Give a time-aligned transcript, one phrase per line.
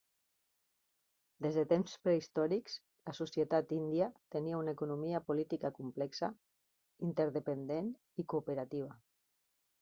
[1.45, 2.77] Des de temps prehistòrics,
[3.09, 6.31] la societat índia tenia una economia política complexa,
[7.11, 7.93] interdependent
[8.25, 8.91] i cooperativa.